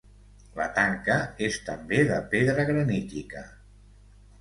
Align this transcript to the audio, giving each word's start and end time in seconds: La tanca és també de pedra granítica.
La 0.59 0.65
tanca 0.77 1.17
és 1.49 1.59
també 1.69 2.01
de 2.15 2.19
pedra 2.35 2.69
granítica. 2.73 3.49